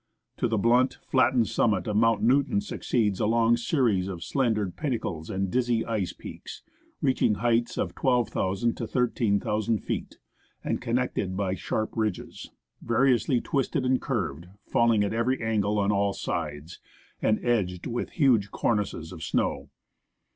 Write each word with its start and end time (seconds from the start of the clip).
To 0.37 0.47
the 0.47 0.57
blunt, 0.57 0.97
flattened 1.05 1.47
summit 1.47 1.85
of 1.85 1.95
Mount 1.95 2.23
Newton 2.23 2.59
succeeds 2.59 3.19
a 3.19 3.27
long 3.27 3.55
series 3.55 4.07
of 4.07 4.23
slender 4.23 4.71
pinnacles 4.71 5.29
and 5.29 5.51
dizzy 5.51 5.85
ice 5.85 6.11
peaks, 6.11 6.63
reaching 7.03 7.35
heights 7.35 7.77
of 7.77 7.93
12,000 7.93 8.73
to 8.77 8.87
13,000 8.87 9.77
feet, 9.77 10.17
and 10.63 10.81
connected 10.81 11.37
by 11.37 11.53
sharp 11.53 11.91
ridges, 11.95 12.49
variously 12.81 13.41
twisted 13.41 13.85
and 13.85 14.01
curved, 14.01 14.47
falling 14.65 15.03
at 15.03 15.13
every 15.13 15.39
angle 15.39 15.77
on 15.77 15.91
all 15.91 16.13
sides, 16.13 16.79
and 17.21 17.39
edged 17.45 17.85
with 17.85 18.09
huge 18.13 18.49
cornices 18.49 19.11
of 19.11 19.21
snow. 19.23 19.69